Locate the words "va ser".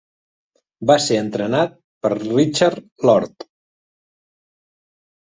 0.91-1.17